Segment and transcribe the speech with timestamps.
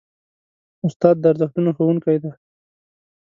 [0.87, 2.31] استاد د ارزښتونو ښوونکی دی.